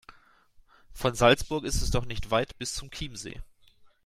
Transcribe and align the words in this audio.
Von 0.93 1.13
Salzburg 1.13 1.63
ist 1.63 1.83
es 1.83 1.91
doch 1.91 2.05
nicht 2.05 2.31
weit 2.31 2.57
bis 2.57 2.73
zum 2.73 2.89
Chiemsee. 2.89 3.39